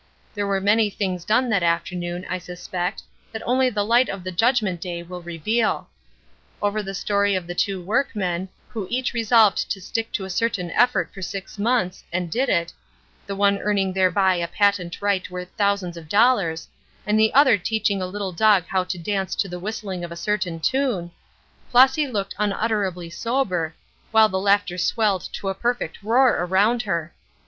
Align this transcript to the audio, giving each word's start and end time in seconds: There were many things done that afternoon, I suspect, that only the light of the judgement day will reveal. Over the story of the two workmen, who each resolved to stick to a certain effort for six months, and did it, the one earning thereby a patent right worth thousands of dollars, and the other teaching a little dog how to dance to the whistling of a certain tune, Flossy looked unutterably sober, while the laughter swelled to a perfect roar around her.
There 0.33 0.47
were 0.47 0.59
many 0.59 0.89
things 0.89 1.23
done 1.23 1.49
that 1.49 1.61
afternoon, 1.61 2.25
I 2.27 2.39
suspect, 2.39 3.03
that 3.31 3.43
only 3.45 3.69
the 3.69 3.85
light 3.85 4.09
of 4.09 4.23
the 4.23 4.31
judgement 4.31 4.81
day 4.81 5.03
will 5.03 5.21
reveal. 5.21 5.89
Over 6.59 6.81
the 6.81 6.95
story 6.95 7.35
of 7.35 7.45
the 7.45 7.53
two 7.53 7.79
workmen, 7.79 8.49
who 8.69 8.87
each 8.89 9.13
resolved 9.13 9.69
to 9.69 9.79
stick 9.79 10.11
to 10.13 10.25
a 10.25 10.29
certain 10.31 10.71
effort 10.71 11.13
for 11.13 11.21
six 11.21 11.59
months, 11.59 12.03
and 12.11 12.31
did 12.31 12.49
it, 12.49 12.73
the 13.27 13.35
one 13.35 13.59
earning 13.59 13.93
thereby 13.93 14.37
a 14.37 14.47
patent 14.47 15.03
right 15.03 15.29
worth 15.29 15.49
thousands 15.55 15.97
of 15.97 16.09
dollars, 16.09 16.67
and 17.05 17.19
the 17.19 17.31
other 17.35 17.55
teaching 17.55 18.01
a 18.01 18.07
little 18.07 18.31
dog 18.31 18.65
how 18.65 18.83
to 18.83 18.97
dance 18.97 19.35
to 19.35 19.47
the 19.47 19.59
whistling 19.59 20.03
of 20.03 20.11
a 20.11 20.15
certain 20.15 20.59
tune, 20.59 21.11
Flossy 21.69 22.07
looked 22.07 22.33
unutterably 22.39 23.11
sober, 23.11 23.75
while 24.09 24.29
the 24.29 24.39
laughter 24.39 24.79
swelled 24.79 25.29
to 25.33 25.49
a 25.49 25.53
perfect 25.53 26.01
roar 26.01 26.37
around 26.43 26.81
her. 26.81 27.13